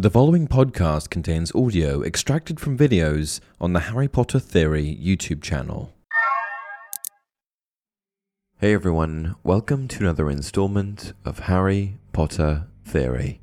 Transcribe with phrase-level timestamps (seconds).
[0.00, 5.92] The following podcast contains audio extracted from videos on the Harry Potter Theory YouTube channel.
[8.60, 13.42] Hey everyone, welcome to another installment of Harry Potter Theory.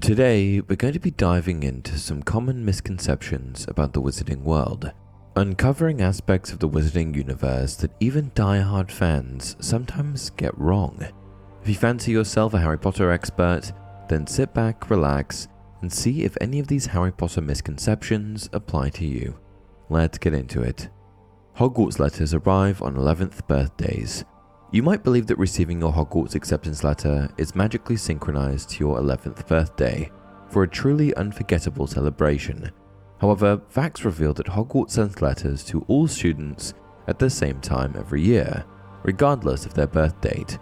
[0.00, 4.92] Today, we're going to be diving into some common misconceptions about the wizarding world,
[5.34, 11.04] uncovering aspects of the wizarding universe that even die-hard fans sometimes get wrong.
[11.62, 13.72] If you fancy yourself a Harry Potter expert,
[14.08, 15.48] then sit back, relax,
[15.82, 19.38] and see if any of these Harry Potter misconceptions apply to you.
[19.88, 20.88] Let's get into it.
[21.56, 24.24] Hogwarts letters arrive on 11th birthdays.
[24.72, 29.46] You might believe that receiving your Hogwarts acceptance letter is magically synchronized to your 11th
[29.48, 30.10] birthday
[30.48, 32.70] for a truly unforgettable celebration.
[33.20, 36.74] However, facts reveal that Hogwarts sends letters to all students
[37.08, 38.64] at the same time every year,
[39.02, 40.58] regardless of their birth date.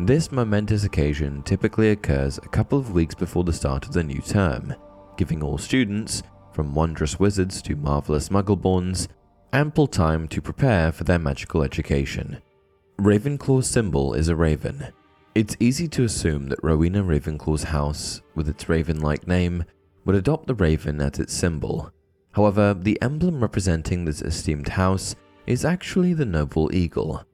[0.00, 4.20] This momentous occasion typically occurs a couple of weeks before the start of the new
[4.20, 4.72] term,
[5.16, 9.08] giving all students, from wondrous wizards to marvelous muggleborns,
[9.52, 12.40] ample time to prepare for their magical education.
[13.00, 14.86] Ravenclaw's symbol is a raven.
[15.34, 19.64] It's easy to assume that Rowena Ravenclaw's house, with its raven like name,
[20.04, 21.92] would adopt the raven as its symbol.
[22.30, 25.16] However, the emblem representing this esteemed house
[25.48, 27.24] is actually the noble eagle,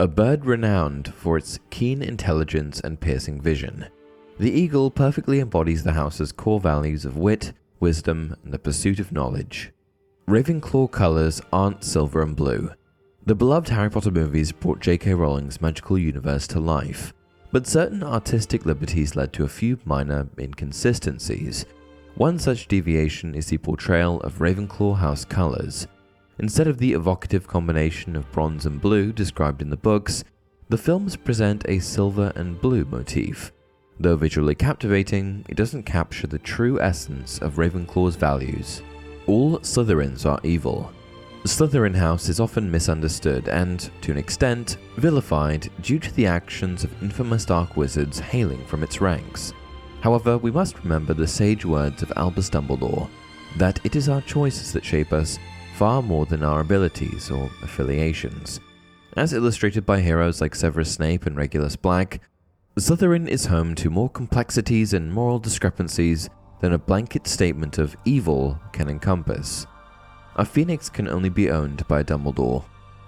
[0.00, 3.86] a bird renowned for its keen intelligence and piercing vision.
[4.38, 9.12] The eagle perfectly embodies the house's core values of wit, wisdom, and the pursuit of
[9.12, 9.72] knowledge.
[10.26, 12.70] Ravenclaw colors aren't silver and blue.
[13.24, 15.14] The beloved Harry Potter movies brought J.K.
[15.14, 17.14] Rowling's magical universe to life,
[17.52, 21.66] but certain artistic liberties led to a few minor inconsistencies.
[22.16, 25.86] One such deviation is the portrayal of Ravenclaw house colors,
[26.38, 30.24] Instead of the evocative combination of bronze and blue described in the books,
[30.68, 33.52] the films present a silver and blue motif.
[34.00, 38.82] Though visually captivating, it doesn't capture the true essence of Ravenclaw's values.
[39.26, 40.92] All Slytherins are evil.
[41.44, 46.84] The Slytherin house is often misunderstood and, to an extent, vilified due to the actions
[46.84, 49.52] of infamous dark wizards hailing from its ranks.
[50.00, 53.08] However, we must remember the sage words of Albus Dumbledore
[53.56, 55.38] that it is our choices that shape us
[55.74, 58.60] far more than our abilities or affiliations.
[59.16, 62.20] As illustrated by heroes like Severus Snape and Regulus Black,
[62.78, 66.28] Slytherin is home to more complexities and moral discrepancies
[66.60, 69.66] than a blanket statement of evil can encompass.
[70.36, 72.64] A phoenix can only be owned by Dumbledore.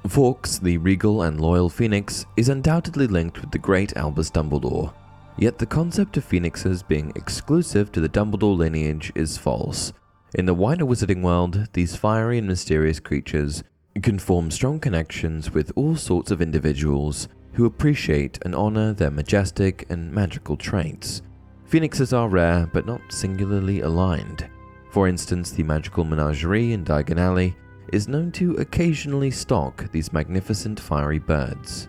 [0.07, 4.93] Fawkes, the regal and loyal phoenix, is undoubtedly linked with the great Albus Dumbledore.
[5.39, 9.93] Yet the concept of phoenixes being exclusive to the Dumbledore lineage is false,
[10.35, 13.63] in the wider wizarding world, these fiery and mysterious creatures
[14.03, 19.87] can form strong connections with all sorts of individuals who appreciate and honor their majestic
[19.89, 21.23] and magical traits.
[21.65, 24.49] Phoenixes are rare but not singularly aligned.
[24.91, 27.57] For instance, the magical menagerie in Diagon Alley
[27.93, 31.89] is known to occasionally stalk these magnificent fiery birds.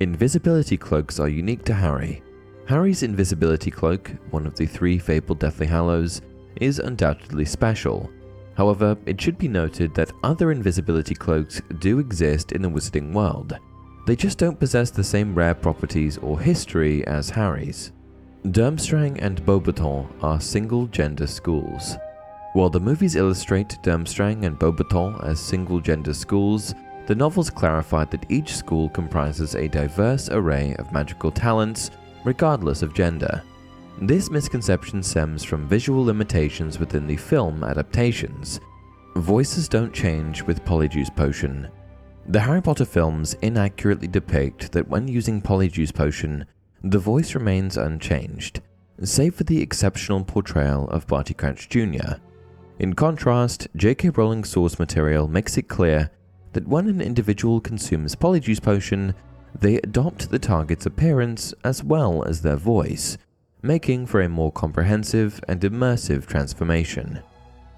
[0.00, 2.22] Invisibility cloaks are unique to Harry.
[2.66, 6.22] Harry's invisibility cloak, one of the three fabled Deathly Hallows,
[6.60, 8.10] is undoubtedly special.
[8.56, 13.58] However, it should be noted that other invisibility cloaks do exist in the wizarding world.
[14.06, 17.92] They just don't possess the same rare properties or history as Harry's.
[18.44, 21.96] Durmstrang and Beauxbaton are single-gender schools.
[22.52, 26.74] While the movies illustrate Durmstrang and Beauxbaton as single-gender schools,
[27.06, 31.90] the novels clarify that each school comprises a diverse array of magical talents,
[32.24, 33.42] regardless of gender.
[34.00, 38.60] This misconception stems from visual limitations within the film adaptations.
[39.16, 41.68] Voices don't change with Polyjuice Potion.
[42.26, 46.44] The Harry Potter films inaccurately depict that when using Polyjuice Potion,
[46.82, 48.60] the voice remains unchanged.
[49.02, 52.14] save for the exceptional portrayal of Barty Crouch Jr.
[52.78, 54.10] In contrast, J.K.
[54.10, 56.10] Rowling's source material makes it clear
[56.52, 59.14] that when an individual consumes Polyjuice Potion,
[59.58, 63.16] they adopt the target's appearance as well as their voice,
[63.64, 67.18] making for a more comprehensive and immersive transformation.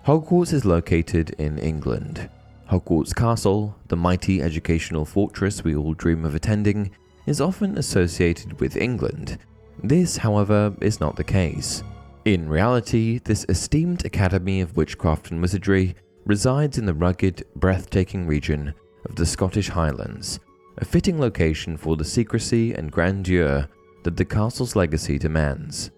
[0.05, 2.29] Hogwarts is located in England.
[2.69, 6.91] Hogwarts Castle, the mighty educational fortress we all dream of attending,
[7.27, 9.39] is often associated with England.
[9.83, 11.85] This, however, is not the case.
[12.25, 15.95] In reality, this esteemed academy of witchcraft and wizardry
[16.25, 18.75] resides in the rugged, breathtaking region
[19.09, 20.41] of the Scottish Highlands,
[20.79, 23.69] a fitting location for the secrecy and grandeur
[24.07, 25.91] that the castle's legacy demands.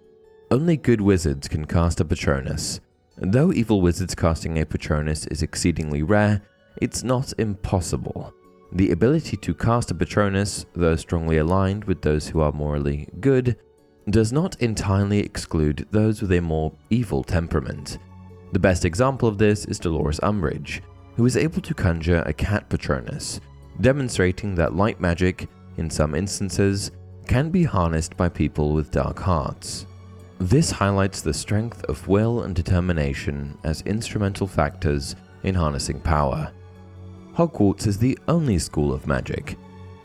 [0.50, 2.80] Only good wizards can cast a Patronus.
[3.18, 6.40] Though evil wizards casting a Patronus is exceedingly rare,
[6.80, 8.32] it's not impossible.
[8.72, 13.58] The ability to cast a Patronus, though strongly aligned with those who are morally good,
[14.08, 17.98] does not entirely exclude those with a more evil temperament.
[18.52, 20.80] The best example of this is Dolores Umbridge,
[21.16, 23.42] who is able to conjure a cat Patronus,
[23.82, 25.46] demonstrating that light magic,
[25.76, 26.90] in some instances,
[27.28, 29.86] can be harnessed by people with dark hearts.
[30.40, 35.14] This highlights the strength of will and determination as instrumental factors
[35.44, 36.50] in harnessing power.
[37.34, 39.56] Hogwarts is the only school of magic,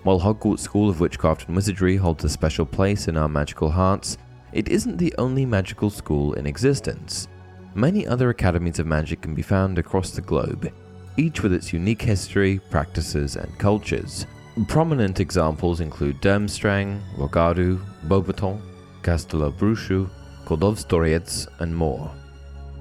[0.03, 4.17] while Hogwarts School of Witchcraft and Wizardry holds a special place in our magical hearts,
[4.51, 7.29] it isn't the only magical school in existence.
[7.73, 10.73] Many other academies of magic can be found across the globe,
[11.15, 14.25] each with its unique history, practices, and cultures.
[14.67, 18.61] Prominent examples include Durmstrang, Uagadou, Beauxbaton,
[19.01, 20.09] Castelobruxo,
[20.45, 22.11] Koldovstoretz, and more.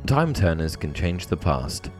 [0.06, 1.90] Time turners can change the past.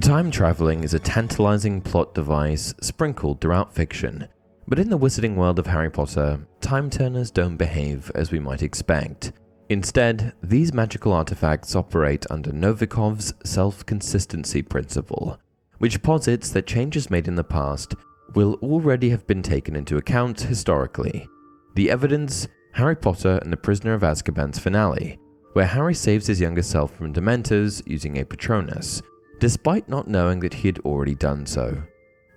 [0.00, 4.28] Time traveling is a tantalizing plot device sprinkled throughout fiction
[4.68, 8.62] but in the wizarding world of Harry Potter, time turners don't behave as we might
[8.62, 9.32] expect.
[9.70, 15.38] Instead, these magical artifacts operate under Novikov's self consistency principle,
[15.78, 17.94] which posits that changes made in the past
[18.34, 21.28] will already have been taken into account historically.
[21.74, 25.18] The evidence Harry Potter and the Prisoner of Azkaban's finale,
[25.54, 29.02] where Harry saves his younger self from Dementors using a Patronus,
[29.40, 31.82] despite not knowing that he had already done so.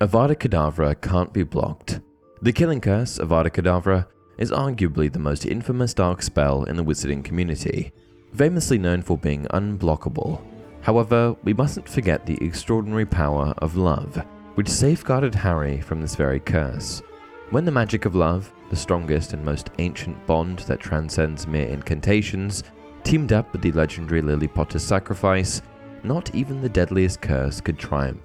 [0.00, 2.00] Avada Kedavra can't be blocked,
[2.42, 4.04] the Killing Curse Avada Kedavra
[4.36, 7.92] is arguably the most infamous dark spell in the wizarding community,
[8.34, 10.42] famously known for being unblockable.
[10.80, 16.40] However, we mustn't forget the extraordinary power of love, which safeguarded Harry from this very
[16.40, 17.02] curse.
[17.50, 22.64] When the magic of love, the strongest and most ancient bond that transcends mere incantations,
[23.04, 25.62] teamed up with the legendary Lily Potter's sacrifice,
[26.02, 28.20] not even the deadliest curse could triumph.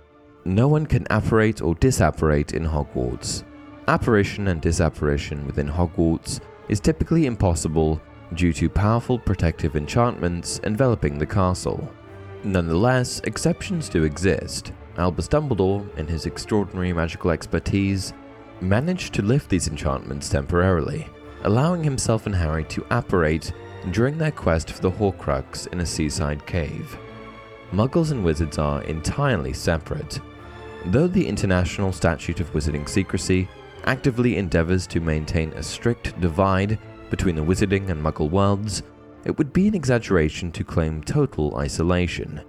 [0.45, 3.43] No one can apparate or disapparate in Hogwarts,
[3.89, 8.01] Apparition and disapparition within Hogwarts is typically impossible
[8.33, 11.89] due to powerful protective enchantments enveloping the castle.
[12.43, 14.73] Nonetheless, exceptions do exist.
[14.97, 18.13] Albus Dumbledore, in his extraordinary magical expertise,
[18.61, 21.07] managed to lift these enchantments temporarily,
[21.43, 23.53] allowing himself and Harry to apparate
[23.91, 26.97] during their quest for the Horcrux in a seaside cave.
[27.71, 30.19] Muggles and wizards are entirely separate.
[30.87, 33.47] Though the International Statute of Wizarding Secrecy
[33.85, 36.79] actively endeavors to maintain a strict divide
[37.09, 38.83] between the wizarding and muggle worlds,
[39.25, 42.41] it would be an exaggeration to claim total isolation.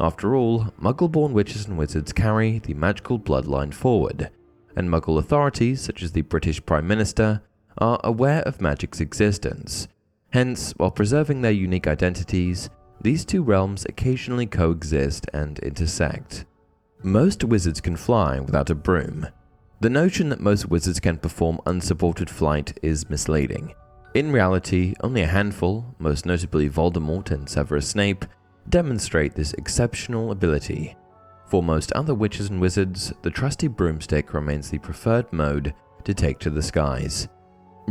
[0.00, 4.30] After all, muggle born witches and wizards carry the magical bloodline forward,
[4.76, 7.42] and muggle authorities, such as the British Prime Minister,
[7.78, 9.88] are aware of magic's existence.
[10.30, 16.44] Hence, while preserving their unique identities, these two realms occasionally coexist and intersect.
[17.02, 19.28] Most wizards can fly without a broom,
[19.80, 23.74] the notion that most wizards can perform unsupported flight is misleading.
[24.12, 28.24] In reality, only a handful, most notably Voldemort and Severus Snape,
[28.70, 30.96] demonstrate this exceptional ability.
[31.46, 36.38] For most other witches and wizards, the trusty broomstick remains the preferred mode to take
[36.40, 37.28] to the skies.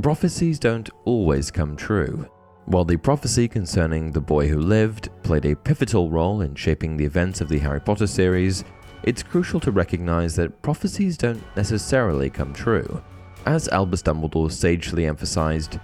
[0.02, 2.30] Prophecies don't always come true.
[2.66, 7.06] While the prophecy concerning the boy who lived played a pivotal role in shaping the
[7.06, 8.64] events of the Harry Potter series,
[9.04, 13.02] it's crucial to recognize that prophecies don't necessarily come true.
[13.46, 15.80] As Albus Dumbledore sagely emphasized,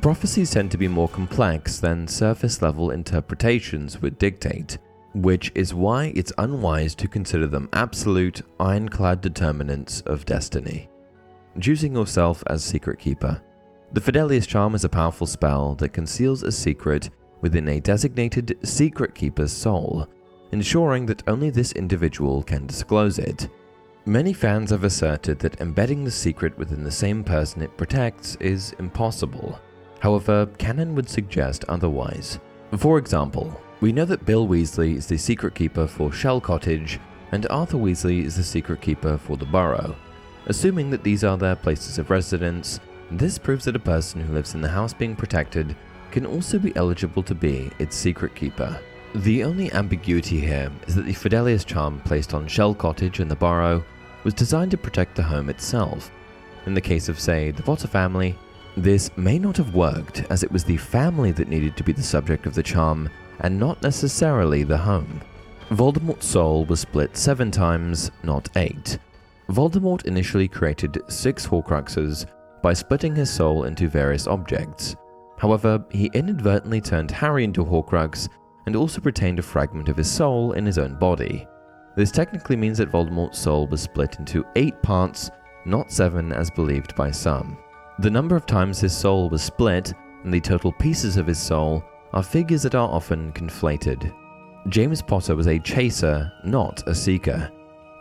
[0.00, 4.78] prophecies tend to be more complex than surface level interpretations would dictate,
[5.14, 10.88] which is why it's unwise to consider them absolute, ironclad determinants of destiny.
[11.60, 13.40] Choosing yourself as Secret Keeper.
[13.92, 17.10] The Fidelius Charm is a powerful spell that conceals a secret
[17.42, 20.08] within a designated Secret Keeper's soul
[20.54, 23.48] ensuring that only this individual can disclose it.
[24.06, 28.72] Many fans have asserted that embedding the secret within the same person it protects is
[28.78, 29.58] impossible.
[30.04, 32.38] However, canon would suggest otherwise.
[32.76, 37.00] For example, we know that Bill Weasley is the secret keeper for Shell Cottage,
[37.32, 39.96] and Arthur Weasley is the secret keeper for the Burrow.
[40.44, 42.80] Assuming that these are their places of residence,
[43.10, 45.74] this proves that a person who lives in the house being protected
[46.10, 48.78] can also be eligible to be its secret keeper.
[49.14, 53.36] The only ambiguity here is that the Fidelius charm placed on Shell Cottage in the
[53.36, 53.82] Burrow
[54.22, 56.10] was designed to protect the home itself.
[56.66, 58.36] In the case of, say, the Potter family,
[58.76, 62.02] this may not have worked as it was the family that needed to be the
[62.02, 63.08] subject of the charm
[63.40, 65.20] and not necessarily the home.
[65.70, 68.98] Voldemort's soul was split seven times, not eight.
[69.48, 72.26] Voldemort initially created six Horcruxes
[72.62, 74.96] by splitting his soul into various objects.
[75.38, 78.28] However, he inadvertently turned Harry into a Horcrux
[78.66, 81.46] and also retained a fragment of his soul in his own body.
[81.96, 85.30] This technically means that Voldemort's soul was split into eight parts,
[85.64, 87.58] not seven as believed by some.
[88.00, 89.92] The number of times his soul was split
[90.24, 94.12] and the total pieces of his soul are figures that are often conflated.
[94.68, 97.50] James Potter was a chaser, not a seeker.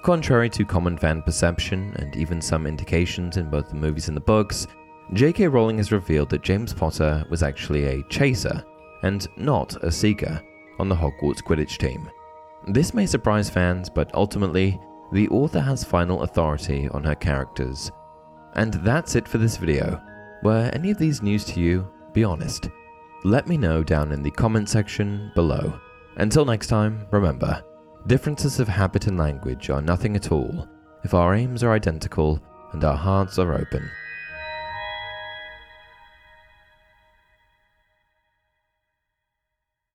[0.03, 4.21] Contrary to common fan perception and even some indications in both the movies and the
[4.21, 4.67] books,
[5.13, 5.47] J.K.
[5.47, 8.63] Rowling has revealed that James Potter was actually a chaser
[9.03, 10.41] and not a seeker
[10.79, 12.09] on the Hogwarts Quidditch team.
[12.67, 14.79] This may surprise fans, but ultimately,
[15.11, 17.91] the author has final authority on her characters.
[18.55, 20.01] And that's it for this video.
[20.43, 21.87] Were any of these news to you?
[22.13, 22.69] Be honest.
[23.23, 25.79] Let me know down in the comment section below.
[26.17, 27.63] Until next time, remember,
[28.07, 30.67] differences of habit and language are nothing at all
[31.03, 32.41] if our aims are identical
[32.73, 33.89] and our hearts are open.